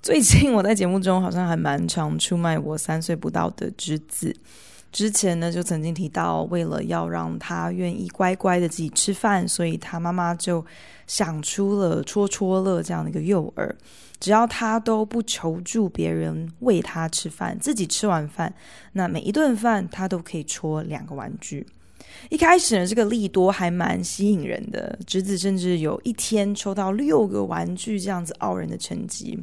[0.00, 4.34] 最近我在节目中好像还蛮常出卖我三岁不到的侄子。
[4.90, 10.64] 之前呢，就曾经提到，为了要让他愿意乖乖的自己吃饭，所以他妈妈就
[11.06, 13.70] 想出了戳戳乐这样的一个诱饵。
[14.18, 18.54] 只要他都不求助别人喂他吃饭，自己吃完饭，
[18.92, 21.66] 那每一顿饭他都可以戳两个玩具。
[22.30, 29.38] 一开始呢，这个利多还蛮吸引人的，侄子甚至有一天抽到六个玩具这样子傲人的成绩。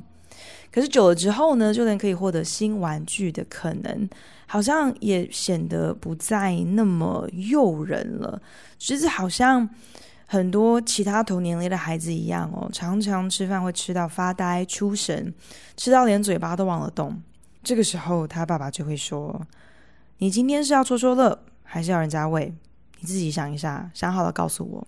[0.71, 4.09] 可是久了之后呢，就连可以获得新玩具的可能，
[4.47, 8.41] 好像也显得不再那么诱人了。
[8.77, 9.69] 侄子好像
[10.27, 15.33] 很多其他同年龄的孩子一样哦，常常吃饭会吃到发呆、出神，
[15.77, 17.21] 吃到连嘴巴都忘了动。
[17.63, 19.41] 这个时候，他爸爸就会说
[20.19, 22.53] ：“你今天是要戳戳乐，还是要人家喂？
[22.99, 24.87] 你自己想一下，想好了告诉我。”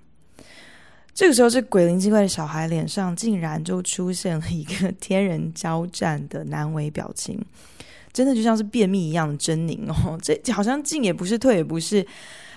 [1.17, 7.43] 这个时候，这鬼灵精怪的小孩脸上竟然就出现了一个 天人交战的难为表情，
[8.13, 10.15] 真的就像是便秘一样的狰狞哦。
[10.21, 12.05] 这好像进也不是，退也不是，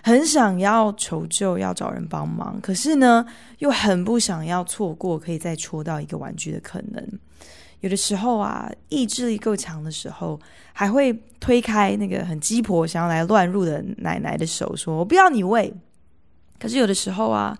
[0.03, 3.25] 很想要求救，要找人帮忙，可是呢，
[3.61, 7.03] 又很不想要错过可以再戳到一个玩具的可能。
[7.81, 10.39] 有的时候啊，意志力够强的时候，
[10.75, 15.73] 还会推开那个很鸡婆想要来乱入的奶奶的手，说：“我不要你喂。”
[16.61, 17.59] 可是有的时候啊。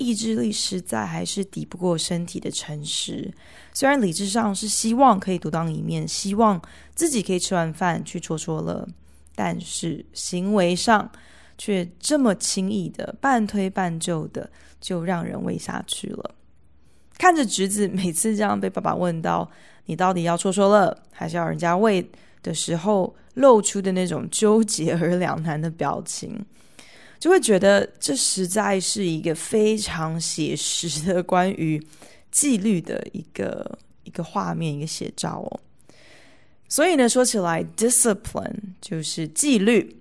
[0.00, 3.30] 意志力实在还是抵不过身体的诚实。
[3.74, 6.60] 虽然理智上是希望可以独当一面，希望
[6.94, 8.88] 自己可以吃完饭去戳戳乐，
[9.34, 11.08] 但是行为上
[11.58, 16.34] 却这么轻易的半推半就的就让人喂下去了。
[17.18, 19.48] 看着侄子每次这样被爸爸问到
[19.84, 22.10] “你到底要戳戳乐，还是要人家喂”
[22.42, 26.42] 的时候，露出的那种纠结而两难的表情。
[27.20, 31.80] 就会觉得这实在是一个非常写实的关于
[32.32, 35.60] 纪律的一个一个画面，一个写照哦。
[36.66, 39.96] 所以呢，说起来，discipline 就是纪律，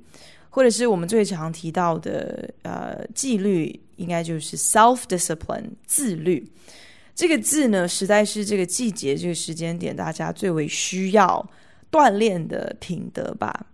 [0.50, 6.50] 或者是我们最常提到的呃纪律，应该就是 self-discipline 自律。
[7.14, 11.46] 这个字呢，实在是这个季节、这个时间点，大家最为需要
[11.92, 13.66] 锻炼的品德吧。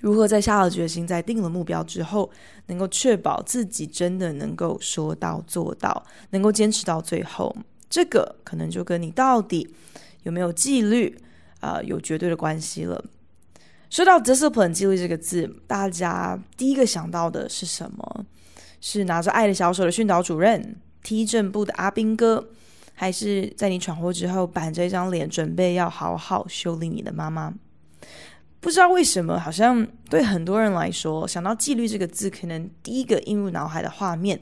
[0.00, 2.30] 如何在下了决心、在定了目标之后，
[2.66, 7.54] 能够确保自己真的能够说到做到，能够坚持到最后？
[7.88, 9.68] 这个可能就跟你到底
[10.22, 11.16] 有没有纪律
[11.60, 13.04] 啊、有绝对的关系了。
[13.90, 18.24] 说到 discipline 纪律这个字，大家第一个想到的是什么？
[18.80, 22.48] 是拿着爱的小手的训导主任，踢正步的阿兵哥，
[22.94, 27.52] 还是在你闯祸之后板着一张脸，准备要好好修理你的妈妈？
[28.60, 34.38] 不知道为什么，好像对很多人来说，想到纪律这个字，可能第一个映入脑海的画面，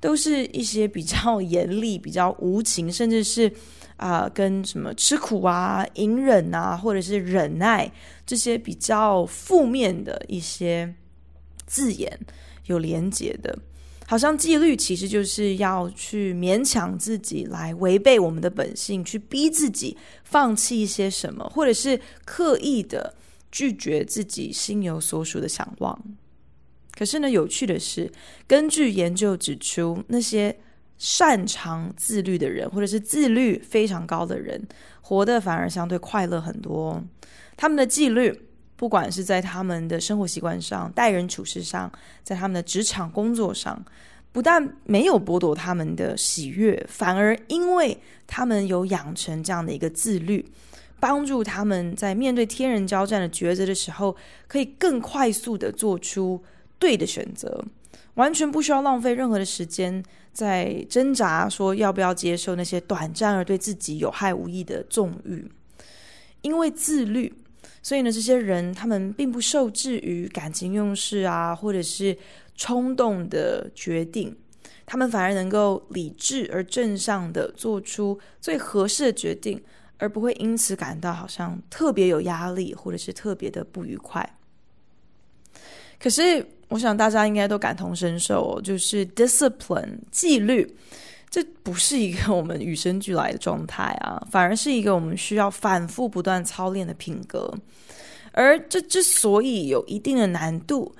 [0.00, 3.50] 都是一些比较严厉、比较无情，甚至是
[3.96, 7.90] 啊、跟什么吃苦啊、隐忍啊，或者是忍耐
[8.26, 10.92] 这些比较负面的一些
[11.64, 12.18] 字眼
[12.66, 13.58] 有连结的。
[14.06, 23.14] 好像纪律其实就是要去勉强自己来违背我们的本性，去逼自己放弃一些什么，或者是刻意的。
[23.54, 25.96] 拒绝自己心有所属的想望，
[26.90, 28.10] 可是呢，有趣的是，
[28.48, 30.58] 根据研究指出，那些
[30.98, 34.60] 擅长自律的人，或者是自律非常高的人，
[35.00, 37.00] 活得反而相对快乐很多。
[37.56, 38.36] 他们的纪律，
[38.74, 41.88] 不管是在他们的生活习惯上、待人处事上，
[42.24, 43.84] 在他们的职场工作上，
[44.32, 50.44] 不但没有剥夺他们的喜悦，反而因为他们有养成这样的一个自律。
[51.04, 54.16] 帮助他们在面对天人交战的抉择的时候，
[54.48, 56.42] 可以更快速地做出
[56.78, 57.62] 对的选择，
[58.14, 60.02] 完全不需要浪费任何的时间
[60.32, 65.46] 在挣扎，说要不要接受那些短暂而对自己有害无益的纵欲。
[66.40, 67.30] 因为自律，
[67.82, 72.16] 所以呢，这些人他们并不受制于感情用事啊，或者是
[72.56, 74.34] 冲动的决定，
[74.86, 79.62] 他们反而能够理智而正向地做出最合适的决定。
[79.98, 84.28] 而不会因此感到好像特别有压力，或者是特别的不愉快。
[85.98, 90.76] 可是，我想大家应该都感同身受，就是 discipline 纪律
[91.30, 97.52] 这不是一个我们与生俱来的状态啊，反而是一个我们需要反复不断操练的品格。
[98.32, 100.94] 而这之所以有一定的难度，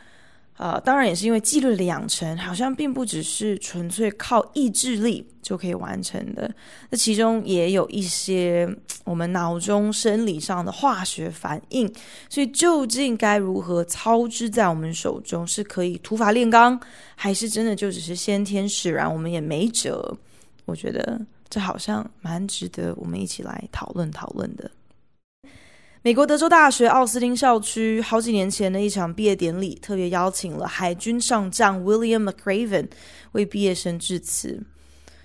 [0.57, 6.49] 呃，当然也是因为纪律的养成好像并不只是纯粹靠意志力就可以完成的。
[6.91, 8.69] 那其中也有一些
[9.05, 11.93] 我们脑中生理上的化学反应，
[12.29, 16.81] 所以究竟该如何操之在我们手中，是可以土法炼钢，
[17.17, 20.17] 还是真的就只是先天使然，我们也没辙？
[20.67, 24.71] 我觉得这好像蛮值得我们一起来讨论讨论的。
[26.05, 32.89] 美国德州大学奥斯汀校区好几年前的一场毕业典礼，特别邀请了海军上将 William McRaven
[33.33, 34.63] 为毕业生致辞。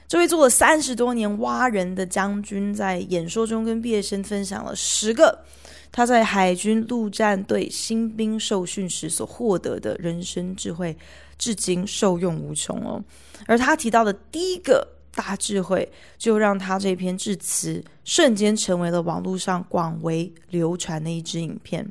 [0.07, 5.43] 这位做了三十多年蛙人的将军，在演说中跟毕业生分享了十个
[5.91, 10.97] 他在海军陆战队新兵受训时所获得的人生智慧，
[11.37, 13.03] 至今受用无穷哦。
[13.47, 14.87] 而他提到的第一个。
[15.19, 21.85] 大智慧就让他这篇致辞瞬间成为了网络上广为流传的一支影片。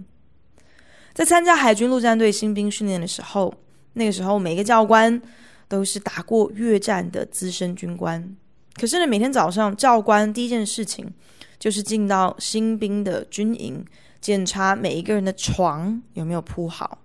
[1.12, 3.52] 在参加海军陆战队新兵训练的时候，
[3.92, 5.20] 那个时候每个教官
[5.68, 8.34] 都是打过越战的资深军官。
[8.80, 11.12] 可是呢，每天早上教官第一件事情
[11.58, 13.84] 就是进到新兵的军营，
[14.22, 16.96] 检查每一个人的床有没有铺好。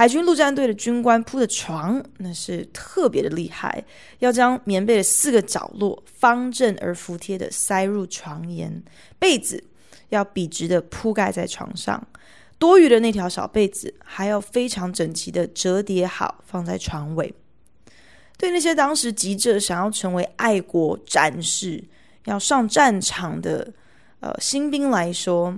[0.00, 3.84] 海军陆战队的军官铺的床，那是特别的厉害，
[4.20, 8.82] 要将棉被的四个角落方正而服帖的塞入床沿，
[9.18, 9.62] 被子
[10.08, 12.02] 要笔直的铺盖在床上，
[12.56, 17.34] 多余的那条小被子还要非常整齐的折叠好放在床尾。
[18.38, 21.84] 对那些当时急着想要成为爱国战士、
[22.24, 23.70] 要上战场的
[24.20, 25.54] 呃新兵来说，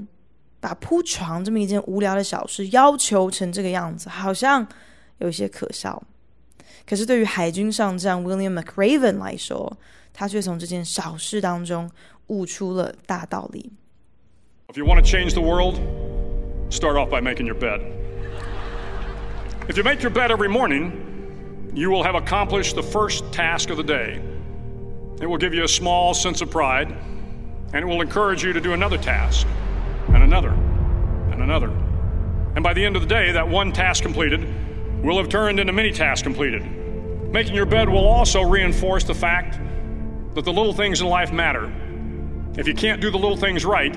[0.61, 4.67] 把铺床这么一件无聊的小事要求成这个样子，好像
[5.19, 6.01] 有些可笑。
[6.85, 9.77] 可是对于海军上将 William McRaven 来说，
[10.13, 11.89] 他却从这件小事当中
[12.27, 13.71] 悟出了大道理。
[14.69, 15.79] If you want to change the world,
[16.69, 17.81] start off by making your bed.
[19.67, 20.91] If you make your bed every morning,
[21.73, 24.19] you will have accomplished the first task of the day.
[25.19, 26.93] It will give you a small sense of pride,
[27.73, 29.45] and it will encourage you to do another task.
[30.09, 30.51] and another,
[31.31, 31.69] and another.
[32.55, 34.47] And by the end of the day, that one task completed
[35.03, 36.63] will have turned into many tasks completed.
[37.31, 39.59] Making your bed will also reinforce the fact
[40.33, 41.69] that the little things in life matter.
[42.57, 43.95] If you can't do the little things right,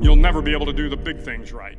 [0.00, 1.76] you'll never be able to do the big things right.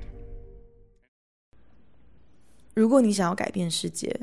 [2.74, 4.16] 如果你想要改变世界，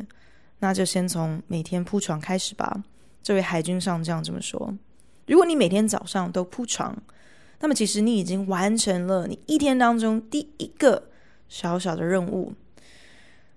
[0.61, 2.85] 那就先从每天铺床开始吧。
[3.23, 4.75] 这位海军上将这么说。
[5.27, 6.97] 如果你每天早上都铺床，
[7.64, 11.02] 那么，其实你已经完成了你一天当中第一个
[11.48, 12.52] 小小的任务，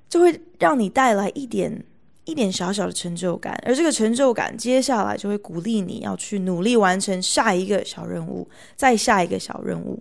[0.08, 1.84] 就会让你带来一点
[2.24, 10.00] 一点小小的成就感，而这个成就感接下来就会鼓励你要去努力完成下一个小任务，再下一个小任务。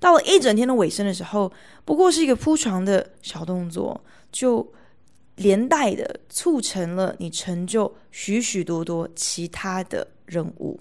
[0.00, 1.52] 到了一整天的尾声的时候，
[1.84, 4.02] 不过是一个铺床的小动作，
[4.32, 4.68] 就
[5.36, 10.80] 连带的促成了你成就许许多多其他的任务。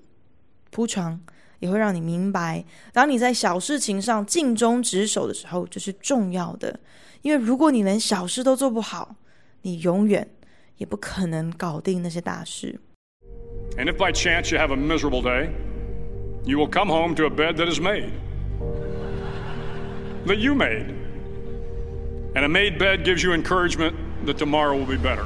[0.71, 1.21] 铺床。
[1.63, 2.61] 也会让你明白，
[2.91, 6.77] 当你在小事情上尽忠职守的时候，这是重要的。
[7.21, 9.15] 因为如果你连小事都做不好，
[9.61, 10.27] 你永远
[10.75, 12.77] 也不可能搞定那些大事。
[13.77, 15.51] And if by chance you have a miserable day,
[16.43, 18.09] you will come home to a bed that is made,
[20.25, 20.93] that you made.
[22.35, 23.93] And a made bed gives you encouragement
[24.25, 25.25] that tomorrow will be better.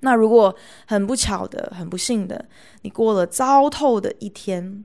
[0.00, 0.54] 那如果
[0.86, 2.44] 很不巧的、很不幸的，
[2.82, 4.84] 你过了糟透的一天，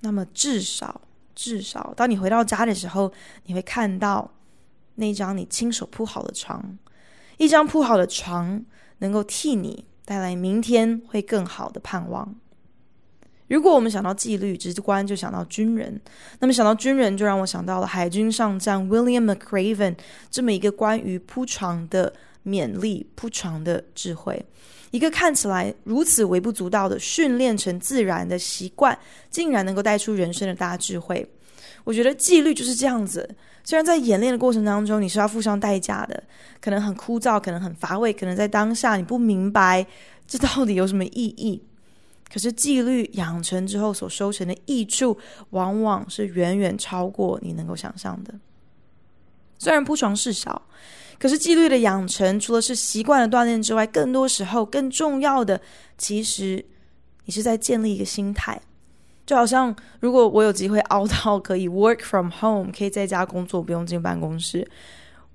[0.00, 1.00] 那么至少、
[1.34, 3.12] 至少，当你回到家的时候，
[3.46, 4.30] 你会看到
[4.94, 6.78] 那张你亲手铺好的床，
[7.36, 8.64] 一张铺好的床
[8.98, 12.34] 能够替你带来明天会更好的盼望。
[13.48, 16.00] 如果我们想到纪律，直观就想到军人，
[16.38, 19.96] 那么想到军人，就让我想到了海军上将 William McRaven
[20.30, 22.14] 这么一个关于铺床的。
[22.46, 24.42] 勉励铺床的智慧，
[24.90, 31.28] 一个看起来如此微不足道的训练成自然的习惯，竟然能够带出人生的大智慧。
[31.84, 33.28] 我觉得纪律就是这样子。
[33.64, 36.22] 虽然在演练的过程当中，你是要付上代价的，
[36.60, 39.86] 可能很枯燥，可能很乏味，可能在当下你不明白
[40.26, 41.62] 这到底有什么意义。
[42.32, 45.18] 可是纪律养成之后所收成的益处，
[45.50, 48.34] 往往是远远超过你能够想象的。
[49.58, 50.62] 虽然铺床事小。
[51.18, 55.60] 可是纪律的养成，除了是习惯的锻炼之外，更多时候更重要的，
[55.96, 56.64] 其实
[57.24, 58.60] 你是在建立一个心态。
[59.26, 64.66] 就好像如果我有机会熬到可以 work from home，可以在家工作，不用进办公室。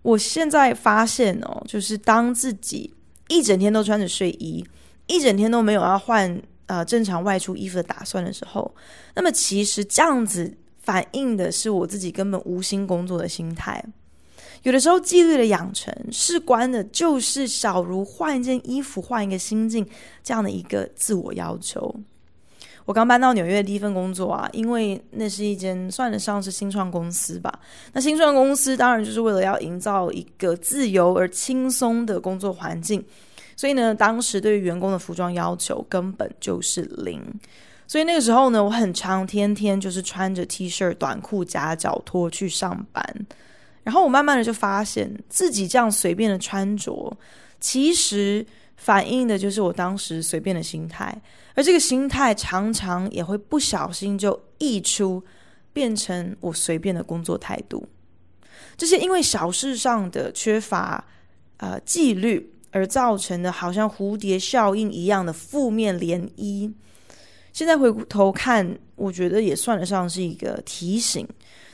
[0.01, 2.91] 我现在发现哦，就是当自己
[3.27, 4.65] 一整天都穿着睡衣，
[5.07, 8.73] 一整天都没有要换呃正常外出衣服的打算的时候，
[9.13, 13.83] 那么其实这样子反映的是我自己根本无心工作的心态。
[14.63, 19.87] 有的时候纪律的养成，事关的就是小如换一件衣服、换一个心境
[20.23, 21.93] 这样的一个自我要求。
[22.85, 27.59] 我刚搬到纽约的第一份工作啊，因为那是一间算得上是新创公司吧。
[27.93, 33.01] 那新创公司当然就是为了要营造一个自由而轻松的工作环境，
[33.55, 37.21] 所以呢，当时对于员工的服装要求根本就是零。
[37.87, 43.03] 所以那个时候呢，我很常天天就是穿着 T 恤、短裤夹脚拖去上班。
[43.83, 47.15] 然后我慢慢的就发现自己这样随便的穿着，
[47.59, 48.45] 其实
[48.77, 51.21] 反映的就是我当时随便的心态。
[51.55, 55.23] 而这个心态常常也会不小心就溢出，
[55.71, 57.87] 变成我随便的工作态度。
[58.75, 61.05] 这些因为小事上的缺乏
[61.57, 66.71] 呃纪律而造成的，好像蝴蝶效应一样的负面涟漪。
[67.53, 71.25] 现在回头看，我觉得也算得上是一个提醒。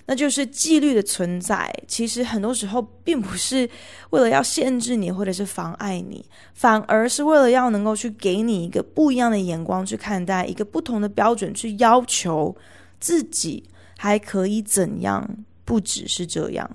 [0.06, 3.70] 那就是纪律的存在，其实很多时候并不是
[4.10, 12.56] 为了要限制你，或者是妨碍你，反而是为了要能够去给你一个不一样的眼光去看待，一个不同的标准去要求
[13.00, 13.64] 自己，
[14.00, 15.30] 还可以怎样？
[15.64, 16.68] 不只是这样。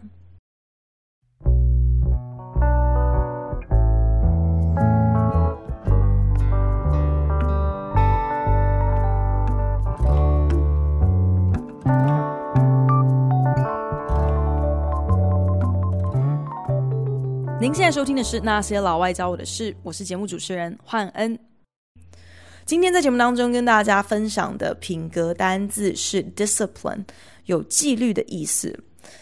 [17.64, 21.38] 您现在收听的是《那些老外教我的事》，我是节目主持人焕恩。
[22.66, 27.02] 今天在节目当中跟大家分享的品格单字是 discipline，
[27.46, 28.78] 有纪律的意思。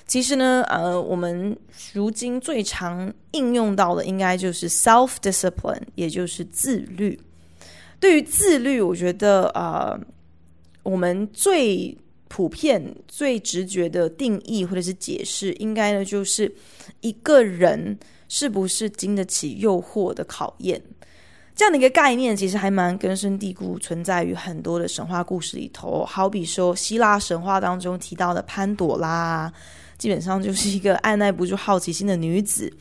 [0.08, 1.56] 其实呢，呃，我们
[1.92, 7.16] 如今最常应用到的应该就是 self discipline，也就是自律。
[8.00, 9.96] 对于自律，我觉得呃，
[10.82, 11.96] 我们最
[12.26, 16.52] 普遍、最直觉的定义或者是解释，应该呢就是
[17.02, 17.96] 一个人。
[18.35, 20.81] 是不是经得起诱惑的考验？
[21.55, 26.03] 这样的一个概念，其实还蛮根深蒂固，存在于很多的神话故事里头。
[26.03, 29.53] 好比说，希腊神话当中提到的潘朵拉，
[29.99, 32.73] 基本上就是一个按捺不住好奇心的女子，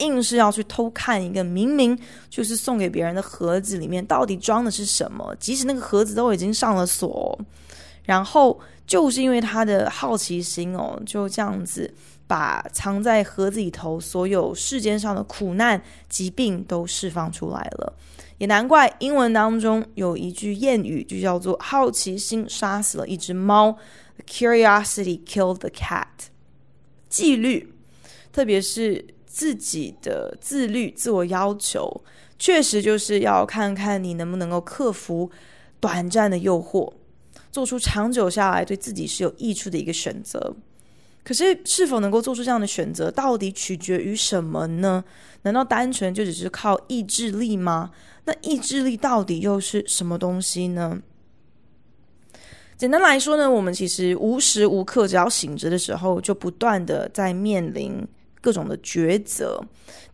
[0.00, 1.98] 硬是要去偷看一个明明
[2.28, 7.40] 就是送给别人的盒子里面到底装的是什么，即使那个盒子都已经上了锁，
[8.04, 11.90] 然后就是因为她的好奇心哦，就这样子。
[12.28, 17.94] 把藏在盒子里头所有世间上的苦难、疾病都释放出来了，
[18.36, 23.78] 也难怪英文当中有一句谚语，就叫做“好奇心杀死了一只猫
[24.28, 26.28] ”，“Curiosity killed the cat”。
[27.08, 27.72] 纪律，
[28.30, 32.04] 特别是自己的自律、自我要求，
[32.38, 35.30] 确实就是要看看你能不能够克服
[35.80, 36.92] 短暂的诱惑，
[37.50, 40.54] 做出长久下来对自己是有益处的一个选择。
[41.28, 45.04] 可是，是否能够做出这样的选择，到底取决于什么呢？
[45.42, 47.90] 难道单纯就只是靠意志力吗？
[48.24, 51.02] 那意志力到底又是什么东西呢？
[52.78, 58.02] 简单来说呢，我们其实无时无刻只要醒着的时候，就不断的在面临
[58.40, 59.62] 各种的抉择。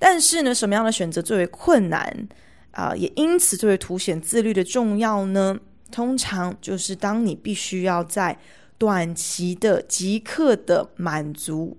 [0.00, 2.28] 但是呢，什么样的选择最为困难
[2.72, 2.92] 啊？
[2.96, 5.56] 也因此最为凸显自律的重要呢？
[5.92, 8.36] 通常就是当你必须要在
[8.78, 11.76] 短期的即刻的满足，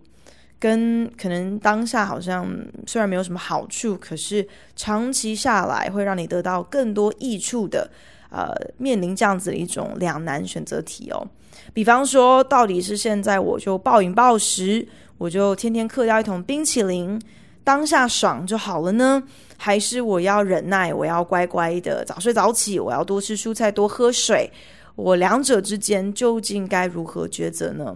[0.60, 2.48] 跟可能当下好像
[2.88, 7.90] 虽然没有什么好处，可是长期下来会让你得到更多益处的，
[8.30, 11.28] 呃，面临这样子的一种两难选择题哦。
[11.74, 14.88] 比方说，到底是现在我就暴饮暴食，
[15.18, 17.22] 我就天天嗑掉一桶冰淇淋，
[17.64, 19.22] 当下爽就好了呢？
[19.58, 24.52] 还是我要忍耐，我要乖乖的早睡早起，我要多吃蔬菜，多喝水？
[24.96, 27.94] 我两者之间究竟该如何抉择呢？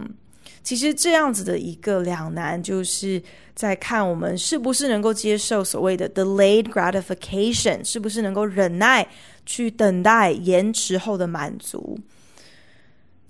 [0.62, 3.20] 其实这样子的一个两难，就是
[3.54, 9.08] 在看我们是不是能够接受所谓的 delayed gratification，是不是能够忍耐
[9.46, 11.98] 去等待延迟后的满足。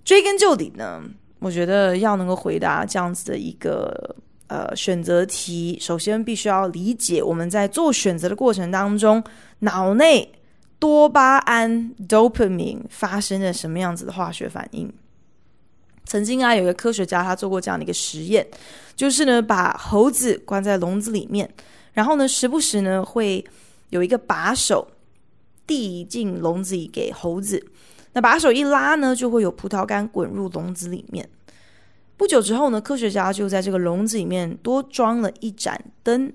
[0.04, 1.00] 追根究底呢，
[1.38, 4.16] 我觉得要能够回答这样子的一个
[4.48, 9.22] 呃选择题，首先必须要理解我们在做选择的过程当中，
[9.60, 10.28] 脑内。
[10.80, 14.92] 多巴胺 （dopamine） 发生了什么样子的化学反应？
[16.06, 18.44] 曾经啊，有一个科学家他做过这样的一个实验，
[18.96, 21.48] 就是呢，把猴子关在笼子里面，
[21.92, 23.44] 然后呢，时不时呢会
[23.90, 24.88] 有一个把手
[25.66, 27.64] 递进笼子里给猴子，
[28.14, 31.28] 那把手一拉呢，就会有葡萄干滚入笼子里面。
[32.16, 36.32] 不久之后呢，科学家就在这个笼子里面多装了一盏灯。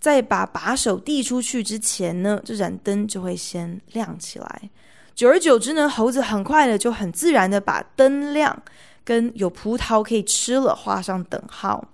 [0.00, 4.70] 在把把手递出去之前呢，这盏灯就会先亮起来。
[5.14, 8.62] 久而久之呢，猴子很快的就很自然的把灯亮
[9.04, 11.86] 跟有葡萄可以吃了画上等号。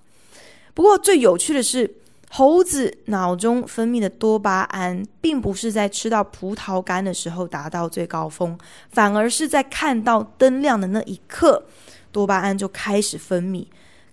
[0.72, 1.92] 不过最有趣的是，
[2.30, 8.56] 猴子脑中分泌的多巴胺，并不是在吃到葡萄干的时候达到最高峰，
[8.90, 11.64] 反而是在看到灯亮的那一刻，
[12.12, 13.66] 多巴胺就开始分泌。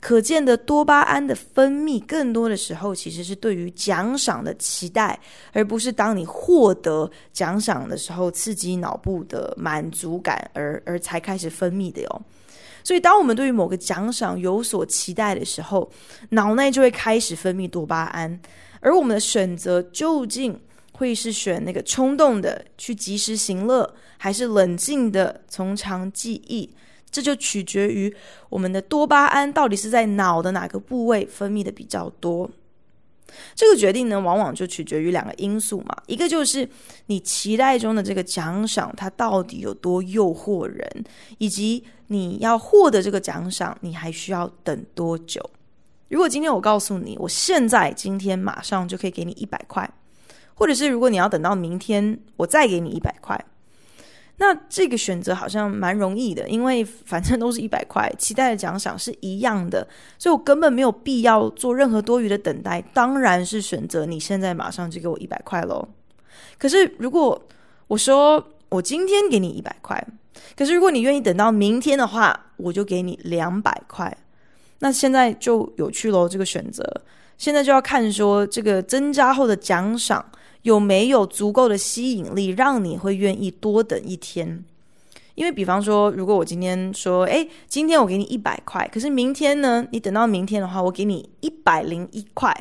[0.04, 5.18] 可见的多巴胺的分泌，更多的时候其实是对于奖赏的期待，
[5.54, 12.22] 而不是当你获得奖赏的时候刺激脑部的满足感而而才开始分泌的哟。
[12.84, 15.90] 所以，当我们对于某个奖赏有所期待的时候，
[16.32, 18.38] 脑内就会开始分泌多巴胺，
[18.82, 20.60] 而我们的选择究竟
[20.92, 26.70] 会是选那个冲动的去及时行乐，还是冷静的从长计议？
[27.14, 28.14] 这就取决于
[28.50, 32.50] 我们的多巴胺到底是在脑的哪个部位分泌的比较多。
[33.56, 36.68] 这个决定呢，往往就取决于两个因素嘛，一个就是
[37.06, 41.04] 你期待中的这个奖赏，它到底有多诱惑人，
[41.38, 45.48] 以及你要获得这个奖赏，你还需要等多久。
[46.10, 49.90] 如果今天我告诉你，我现在今天马上就可以给你一百块，
[50.54, 53.44] 或者是如果你要等到明天，我再给你一百块。
[54.38, 59.88] 那这个选择好像蛮容易的，因为反正都是一百块，期待的奖赏是一样的，
[60.18, 62.82] 所以我根本没有必要做任何多余的等待。
[62.94, 65.88] 当然是选择你现在马上就给我一百块喽。
[66.58, 67.40] 可是如果
[67.88, 70.04] 我说我今天给你一百块，
[70.58, 74.18] 可是如果你愿意等到明天的话，我就给你两百块。
[74.80, 76.84] 那现在就有趣喽，这个选择
[77.38, 80.26] 现在就要看说这个增加后的奖赏。
[80.64, 84.64] 有没有足够的吸引力，让你会愿意多等一天？
[85.36, 92.56] 因为，比方说，如果我今天说，诶，今天我给你一百块，可是明天呢，你等到明天的话，我给你一百零一块，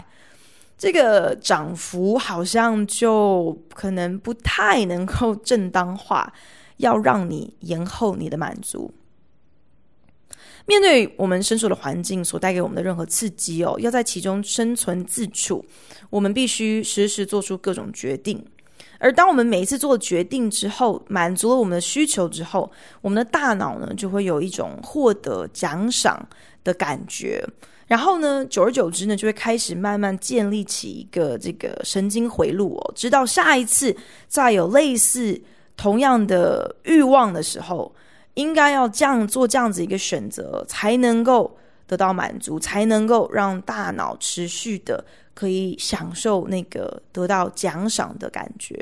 [0.78, 6.32] 这个涨幅好像就可能不太能够正当化，
[6.78, 8.92] 要让你延后你的满足。
[10.66, 15.64] 面对我们身处的环境所带给我们的任何刺激哦，要在其中生存自处，
[16.08, 18.42] 我们必须时时做出各种决定。
[18.98, 26.24] 而当我们每一次做决定之后，满足了我们的需求之后，我们的大脑呢，就会有一种获得奖赏
[26.62, 27.44] 的感觉。
[27.88, 33.94] 然后呢，久而久之呢，就会开始慢慢建立起一个这个神经回路哦，直到下一次
[34.28, 35.38] 再有类似
[35.76, 37.92] 同样的欲望的时候。
[38.34, 48.78] 应该要这样做，这样子一个选择，才能够得到满足，才能够让大脑持续的可以享受那个得到奖赏的感觉。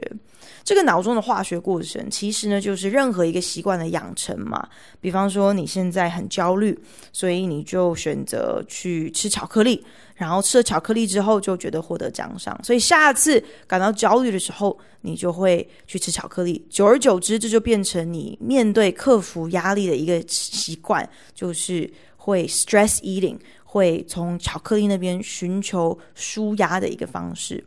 [0.65, 4.67] 这个脑中的化学过程，其实呢，就是任何一个习惯的养成嘛。
[5.01, 6.79] 比方说，你现在很焦虑，
[7.13, 9.85] 所以你就选择去吃巧克力。
[10.21, 16.63] 然后吃了巧克力之后，就觉得获得奖赏，所以下次感到焦虑的时候，你就会去吃巧克力。
[16.69, 27.65] 久而久之，这就变成你面对克服压力的一个习惯，就是会 stress eating，会从巧克力那边寻求舒压的一个方式。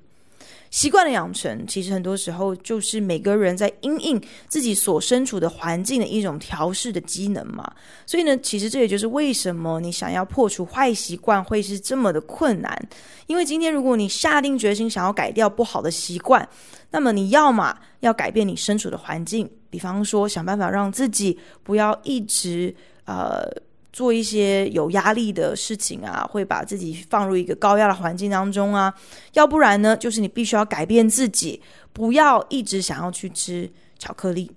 [0.74, 7.72] 习惯的养成，其实很多时候就是每个人在因应自己所身处的环境的一种调试的机能嘛。
[8.08, 12.90] 所以呢，其实这也就是为什么你想要破除坏习惯会是这么的困难。
[13.28, 16.50] 因为今天如果你下定决心想要改掉不好的习惯，
[16.90, 23.48] 那么你要么要改变你身处的环境，比方说想办法让自己不要一直呃。
[23.94, 28.92] 做一些有压力的事情啊，会把自己放入一个高压的环境当中啊，
[29.34, 31.62] 要不然呢，就是你必须要改变自己，
[31.94, 34.52] 不要一直想要去吃巧克力。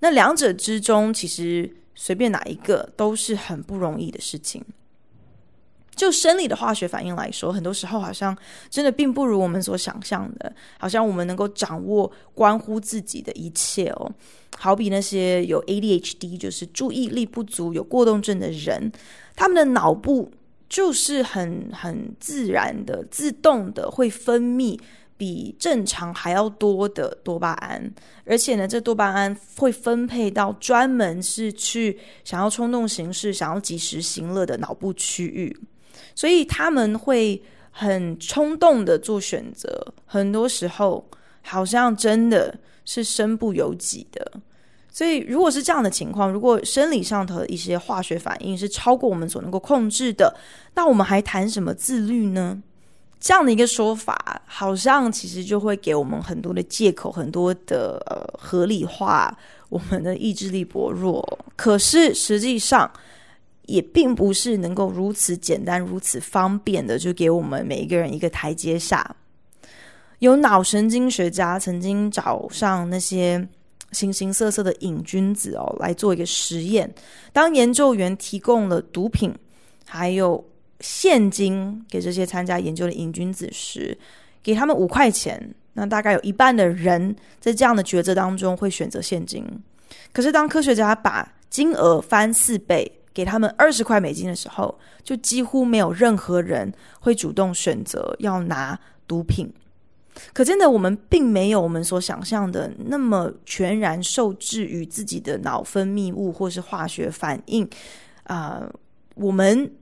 [0.00, 4.64] 那两者之中，其实随便哪一个都是很不容易的事情。
[5.98, 8.34] 就生理的化学反应来说，很多时候好像
[8.70, 14.10] 真的并不如我们所想象的，好像我们能够掌握关乎自己的一切哦。
[14.56, 18.90] 好比那些有 ADHD，就是注意力不足、有过动症的人，
[19.34, 20.30] 他们的脑部
[20.68, 24.78] 就是很很自然的、自动的会分泌
[25.16, 27.92] 比正常还要多的多巴胺，
[28.24, 35.56] 而且呢，这多巴胺会分配到专门是去想要冲动行事、想要及时行乐的脑部区域。
[36.14, 41.04] 所以他们会很冲动的做选择，很多时候
[41.42, 44.32] 好像真的是身不由己的。
[44.90, 50.34] 所以如果是这样的情况，如果生理上的一些化学反应是超过我们所能够控制的，
[50.74, 52.60] 那我们还谈什么自律呢？
[53.20, 59.36] 这样的一个说法，好像其实就会给我们很多的借口，很多的呃合理化
[59.68, 61.38] 我们的意志力薄弱。
[61.56, 62.90] 可是实际上，
[63.68, 69.14] 也并不是能够如此简单、如此方便的，就给我们每一个人一个台阶下。
[70.20, 73.46] 有脑神经学家曾经找上那些
[73.92, 76.92] 形形色色的瘾君子哦，来做一个实验。
[77.32, 79.32] 当研究员提供了毒品
[79.84, 80.42] 还有
[80.80, 83.96] 现金给这些参加研究的瘾君子时，
[84.42, 89.44] 给他们五块钱，那大概有一半的人在这样的抉择当中会选择现金。
[90.12, 98.78] 可是当科学家把金额翻四倍，给他们二十块美金的时候，就几乎没有任何人会主动选择要拿
[99.08, 99.52] 毒品。
[100.32, 107.68] 可真的，我们并没有我们所想象的那么全然受制于自己的脑分泌物或是化学反应
[108.22, 108.70] 啊、
[109.16, 109.72] 我们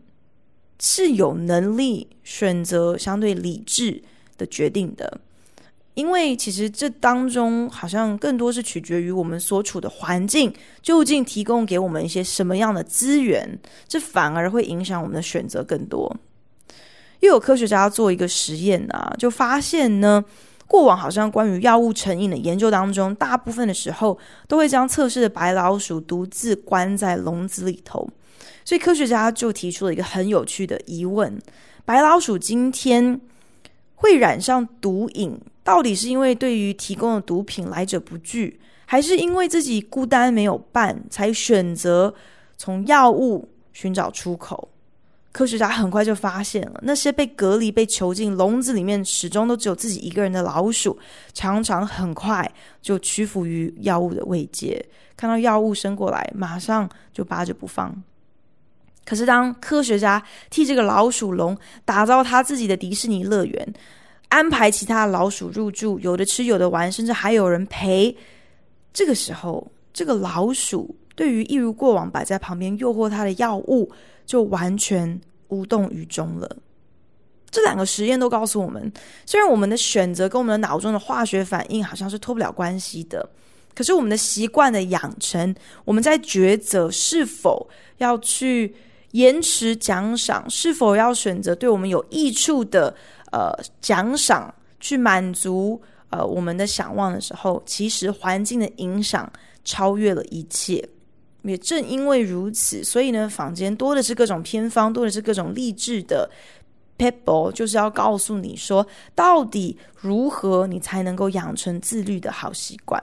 [0.80, 4.02] 是有能力选择相对理智
[4.38, 5.20] 的决定的。
[5.96, 16.14] 因为其实这当中好像更多是取决于我们所处的环境究竟提供给我们一些什么样的资源，这反而会影响我们的选择更多。
[17.20, 20.22] 又有科学家做一个实验啊，就发现呢，
[20.66, 28.06] 过往好像关于药物成瘾的研究当中，大部分的时候都会将测试的白老鼠独自关在笼子里头。
[28.66, 31.40] 所以科学家就提出了一个很有趣的疑问：
[31.86, 33.18] 白老鼠今天
[33.94, 42.14] 会染上毒瘾，到底是因为对于提供的毒品来者不拒，还是因为自己孤单没有伴，才选择
[42.56, 44.68] 从药物寻找出口？
[45.32, 50.96] 科学家很快就发现了，那些被隔离、被囚禁笼子里面，始终都只有自己一个人的老鼠，
[51.34, 52.48] 常常很快
[52.80, 58.00] 就屈服于药物的慰藉，看到药物伸过来，马上就扒着不放。
[59.04, 63.74] 可是，当科学家替这个老鼠笼打造他自己的迪士尼乐园，
[64.28, 68.14] 安排其他老鼠入住，有的吃，有的玩，甚至还有人陪。
[68.92, 73.90] 这个时候，这个老鼠对于一如过往摆在旁边诱惑它的药物，
[74.24, 76.56] 就完全无动于衷了。
[77.50, 78.92] 这两个实验都告诉我们，
[79.24, 83.26] 虽然我们的选择跟我们的脑中的化学反应好像是脱不了关系的，
[83.74, 87.66] 可是我们的习惯的养成，我们在抉择是否
[87.98, 88.74] 要去
[89.12, 92.94] 延迟奖赏，是否要选择对我们有益处的。
[93.36, 99.30] 呃，奖赏去满足呃我们的想望的时候，其实环境的影响
[99.62, 100.82] 超越了一切。
[101.42, 106.28] 也正因为如此，所以呢，坊间多的是各种偏方，多的是各种励志的
[106.96, 112.98] people，就是要告诉你说，到底如何你才能够养成自律的好习惯。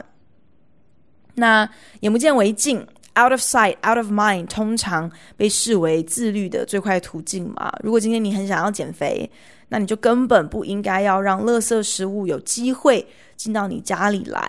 [1.35, 1.69] 那
[2.01, 2.79] 眼不见为净
[3.17, 7.71] ，out of sight, out of mind，通常被视为自律的最快途径嘛。
[7.81, 9.29] 如果今天你很想要减肥，
[9.73, 13.03] 那你就根本不应该要让垃圾食物有机会
[13.35, 14.47] 进到你家里来。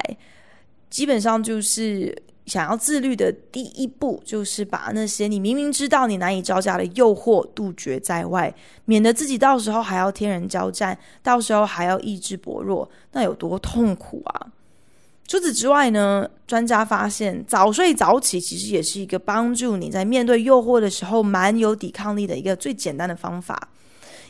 [0.90, 14.48] 基本上就是想要自律的第一步，就是把那些你明明知道你难以招架的诱惑杜绝在外，免得自己到时候还要天人交战，到时候还要意志薄弱，那有多痛苦啊！
[15.26, 23.70] 除此之外呢，专家发现早睡早起其实也是一个帮助你在面对诱惑的时候蛮有抵抗力的一个最简单的方法。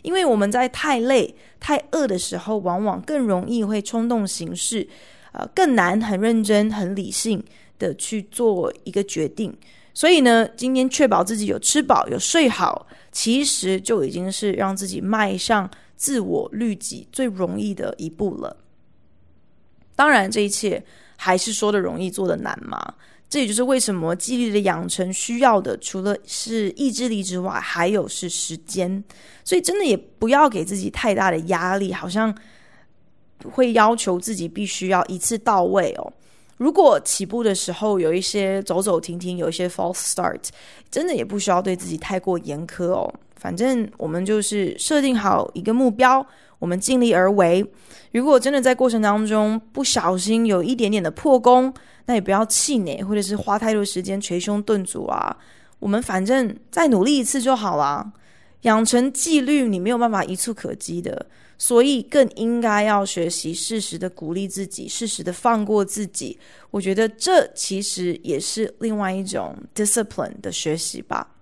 [0.05, 4.87] 因为我们在太累、太饿的时候，往往更容易会冲动行事，
[5.33, 7.43] 呃，更难很认真、很理性
[7.79, 9.57] 的去做一个决定。
[9.95, 18.57] 所以呢，今天确保自己有吃饱、有睡好，其实就已经是让自己迈上自我律己最容易的一步了。
[19.97, 20.85] 当然，这一切
[21.17, 22.95] 还是说的容易，做的难嘛。
[23.35, 29.03] 这也就是为什么纪律的养成需要的，除了是意志力之外，还有是时间。
[29.43, 32.33] 所以真的也不要给自己太大的压力，好像
[33.51, 36.13] 会要求自己必须要一次到位哦。
[36.59, 40.41] 如果起步的时候有一些走走停停，有一些 false start，
[40.89, 43.13] 真的也不需要对自己太过严苛哦。
[43.37, 46.25] 反正我们就是设定好一个目标，
[46.59, 47.65] 我们尽力而为。
[48.13, 51.73] 如果真的在过程当中不小心有一点点的破功，
[52.07, 55.37] 那也不要气馁，或者是花太多时间捶胸顿足啊。
[55.81, 58.13] 我们反正再努力一次就好了。
[58.63, 61.27] 养成纪律，你没有办法一蹴可几的，
[61.59, 66.39] 所以更应该要学习适时的鼓励自己，适时的放过自己。
[66.71, 71.34] 我觉得这其实也是另外一种 discipline 的学习吧。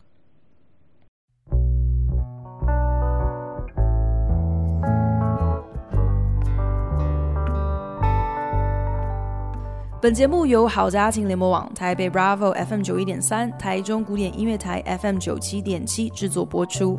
[10.02, 16.98] 本节目由好家庭联播网、台北 Bravo FM 九一点三、台中古典音乐台 FM 九七点七制作播出。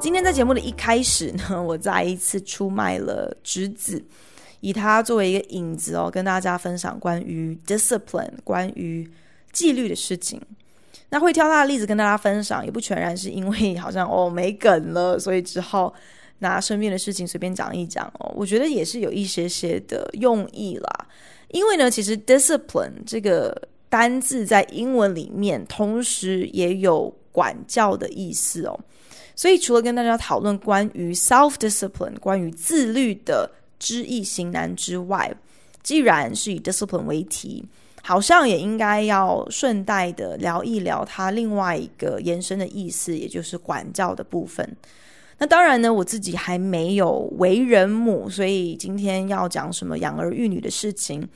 [0.00, 4.02] 今天在节目的一开始呢，我再一次出卖了侄子，
[4.60, 9.06] 以他作为一个引子哦，跟大家分享关于 discipline、关于
[9.52, 10.40] 纪律的事情。
[11.10, 15.92] 那会挑他的例子跟大家分享，也不全然是因为好像哦没梗了，所以只好
[16.38, 18.32] 拿身边的事情随便讲一讲哦。
[18.36, 21.06] 我觉得也是有一些些的用意啦。
[21.48, 23.56] 因为呢，其实 discipline 这个
[23.88, 28.78] 单字在英文里面，同时也有管教的意思哦。
[29.36, 35.34] 所以除了跟大家讨论关于 self discipline 关于自律的知易行难之外，
[35.82, 37.64] 既然是以 discipline 为题。
[38.06, 44.76] 好像也应该要顺带的聊一聊它另外一个延伸的意思，也就是管教的部分。
[45.38, 51.26] 那当然呢，我自己还没有为人母，所以今天要讲什么养儿育女的事情，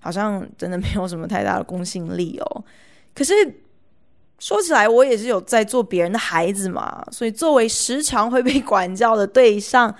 [0.00, 2.64] 好像真的没有什么太大的公信力哦。
[3.14, 3.32] 可是
[4.38, 9.94] 说起来，我也是有在做别人的孩子嘛，所以作为时常会被管教的对象。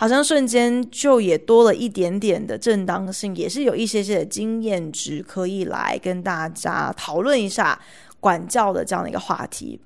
[0.00, 7.76] 好像瞬间就也多了一点点的正当性，也是有一些些的经验值可以来跟大家讨论一下
[8.20, 9.80] 管教的这样的一个话题。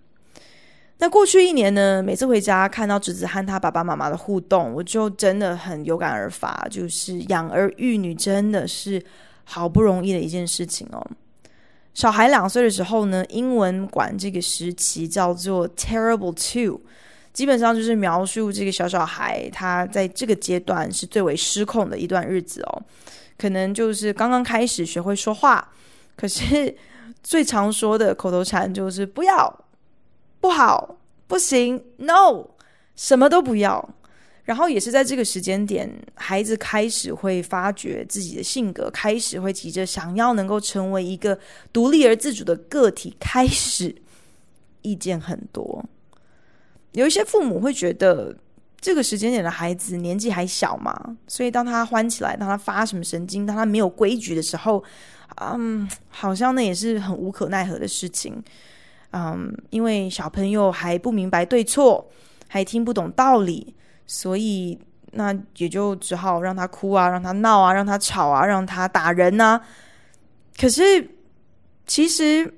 [1.03, 9.05] 那过去一年呢，每次回家看到侄子和他爸爸妈妈的互动，我就真的很有感而发，就是养儿育女真的是
[9.43, 11.05] 好不容易的一件事情哦。
[11.93, 16.81] 小孩两岁的时候呢，英文管这个时期叫做 terrible two。
[17.33, 22.83] 基本上就是描述这个小小孩，他在这个阶段是最为失控的一段日子哦。
[23.37, 25.69] 可能就是刚刚开始学会说话，
[26.15, 26.73] 可是
[27.25, 29.62] 最常说的口头禅就是不要、
[30.43, 32.49] 不好、不行、no，
[32.97, 33.95] 什么都不要。
[34.43, 41.39] 然后也是在这个时间点，孩子开始会发觉自己的性格，开始会急着想要能够成为一个
[41.73, 43.95] 独立而自主的个体，开始
[44.83, 45.85] 意见很多。
[46.91, 48.37] 有一些父母会觉得
[48.81, 54.83] 这个时间点的孩子年纪还小嘛，所以当他欢起来，当他发什么神经，当他没有规矩的时候，
[55.37, 58.43] 嗯，好像那也是很无可奈何的事情，
[59.12, 62.07] 嗯，因为小朋友还不明白对错，
[62.48, 63.75] 还听不懂道理，
[64.07, 64.79] 所以
[65.12, 69.61] 那也就只好让他哭啊，让他闹啊，让他吵啊，让他打人呐。
[70.59, 71.09] 可是
[71.87, 72.53] 其实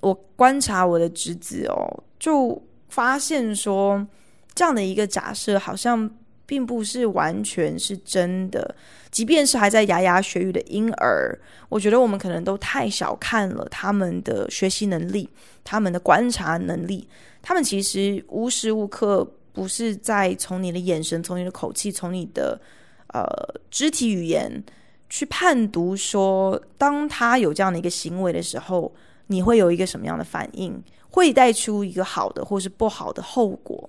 [0.00, 2.62] 我观察我的侄子哦，就。
[2.90, 4.06] 发现说
[4.54, 6.08] 这样的一个假设好像
[6.46, 8.74] 并不是完全是真的，
[9.10, 15.28] 即便是还在牙牙学语的婴儿，我觉得我们可能都太小看了他们的学习能力，
[15.62, 17.08] 他们的观察能力。
[17.42, 22.60] 他们其实无时无刻不是在从你的眼神、从你的口气、从你的
[23.08, 23.26] 呃
[23.70, 24.62] 肢体语言
[25.08, 28.92] 去判读说，当他有这样的一个行为的时候，
[29.26, 30.82] 你会有一个什么样的反应？
[31.10, 33.88] 会带出一个好的或是不好的后果，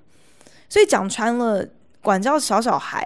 [0.70, 1.68] 所以讲穿了，
[2.06, 3.04] 管教小小孩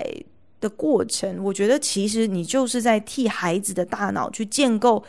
[0.59, 5.01] 的过程，我觉得其实你就是在替孩子的大脑去建构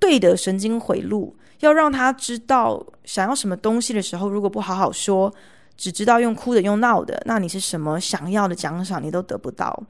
[0.00, 5.32] 对的神经回路，要让他知道想要什么东西的时候，如果不好好说。
[5.80, 9.80] 只知道用哭的、用闹的，那你是什么想要的奖赏，你都得不到。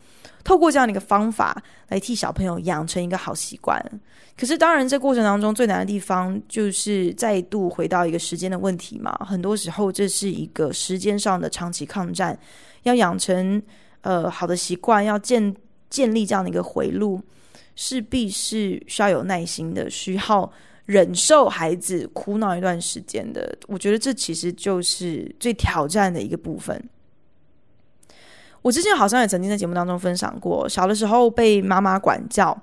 [0.44, 3.82] 透过这样的一个方法来替小朋友养成一个好习惯。
[4.38, 9.18] 可是，当然，这过程当中最难的地方就是再度回到一个时间的问题嘛。
[9.26, 12.38] 很多时候，这是一个时间上的长期抗战。
[12.88, 13.62] 要养成
[14.01, 15.55] 呃好的习惯，要建
[15.88, 17.20] 建立这样的一个回路，
[17.77, 20.51] 势必是需要有耐心的，需要。
[20.88, 26.83] 忍受孩子哭闹一段时间的，我觉得这其实就是最挑战的一个部分。
[28.62, 32.59] 我之前好像也曾经在节目当中分享过，小的时候被妈妈管教，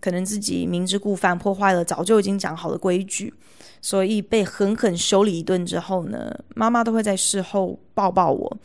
[0.00, 3.34] 可能自己明知故犯，破坏了早就已经讲好的规矩，
[3.82, 8.56] 所以被狠狠修理一顿之后呢，妈妈都会在事后抱抱我，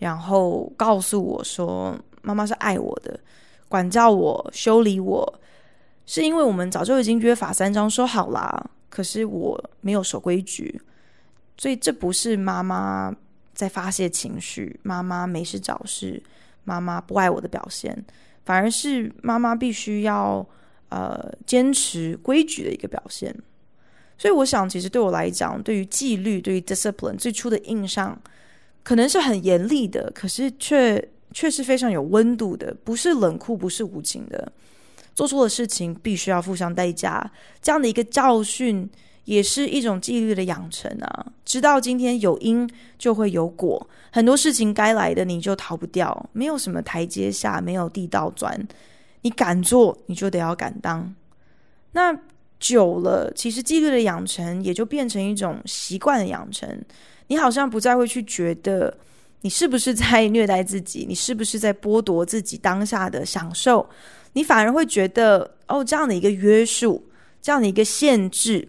[0.00, 3.20] 然后告诉我说：“妈妈是爱我的，
[3.68, 5.40] 管教我，修理我。”
[6.06, 10.80] 是因为我们早就已经约法三章说好啦，可是我没有守规矩，
[11.56, 13.14] 所以这不是妈妈
[13.54, 16.20] 在发泄情绪，妈妈没事找事，
[16.64, 17.96] 妈妈不爱我的表现，
[18.44, 20.44] 反而是妈妈必须要
[20.88, 23.32] 呃坚持规矩的一个表现。
[24.18, 28.20] 所以我想，其实对我来讲，对于纪律，对于 discipline 最初的印象
[28.82, 34.52] 可能是很严厉的，可是却却是非常有温度的，不是冷酷，不是无情的。
[35.14, 38.88] 做错的事情必须要付上代价，这样的一个教训
[39.24, 41.26] 也是一种纪律的养成啊。
[41.44, 48.66] 知道今天有因就会有果，很多事情该来的你就逃不掉，没有什么台阶下，没有地道钻，
[49.22, 51.14] 你敢做你就得要敢当。
[51.92, 52.16] 那
[52.58, 56.82] 久了，其实纪律的养成也就变成一种习惯的养成，
[57.30, 58.92] 你好像不再会去觉得
[59.42, 63.88] 你是不是在虐待自己，你是不是在剥夺自己当下的享受。
[64.32, 67.08] 你反而会觉得，哦，这样的一个约束，
[67.40, 68.68] 这样的一个限制，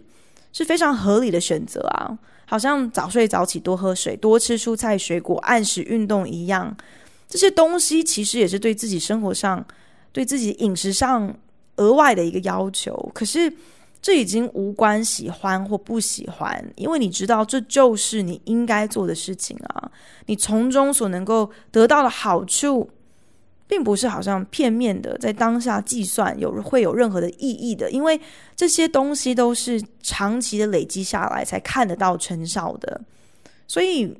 [0.52, 2.16] 是非常合理的选择啊。
[2.46, 6.76] 好像早睡早起、多喝水、多吃蔬菜水果、按时运动一样，
[7.28, 9.64] 这些东西其实也是对自己生活上、
[10.12, 11.34] 对自己饮食上
[11.76, 13.10] 额外的一个要求。
[13.12, 13.52] 可是
[14.02, 19.90] 这已经无关喜欢或不喜欢，因为你知道这就是你应该做的事情啊。
[20.26, 22.90] 你从中所能够得到的好处，
[23.68, 28.20] 并不是好像片面的在当下计算有会有任何的意义的，因为
[28.56, 33.00] 这些东西都是长期的累积下来才看得到成效的，
[33.68, 34.12] 所以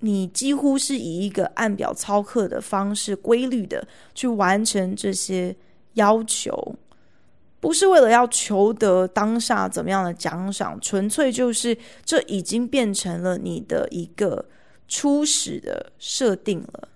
[0.00, 5.56] 你几乎是以一个按表操课的方式，规律的去完成这些
[5.94, 6.76] 要求，
[7.64, 11.74] 不是为了要求得当下怎么样的奖赏，纯粹就是
[12.04, 14.44] 这已经变成了你的一个
[14.86, 16.88] 初始的设定了。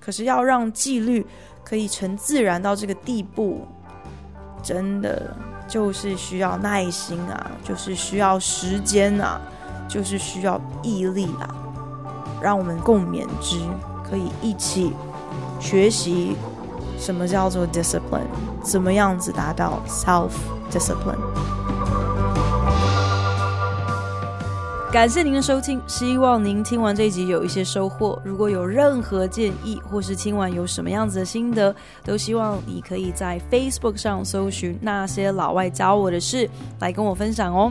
[0.00, 1.26] 可是要让纪律
[1.62, 3.66] 可以成自然到这个地步，
[4.62, 5.36] 真的
[5.68, 9.38] 就是需要耐心啊，就是需要时间啊，
[9.86, 11.54] 就是需要毅力啊。
[12.40, 13.58] 让我们共勉之，
[14.02, 14.94] 可以一起
[15.60, 16.34] 学习
[16.98, 18.26] 什么叫做 discipline，
[18.62, 20.32] 怎么样子达到 self
[20.70, 21.16] discipline。
[24.90, 28.18] 感谢您的收听，希望您听完这一集有一些收获。
[28.24, 36.48] 如果有任何建议，或是听完有什么样子的心得，都希望你可以在 Facebook 上搜寻那些老外教我的事，
[36.80, 37.70] 来跟我分享哦。